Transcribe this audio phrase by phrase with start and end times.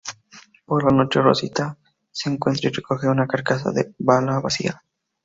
[0.65, 1.77] Por la noche, Rosita
[2.25, 4.83] encuentra y recoge una carcasa de bala vacía.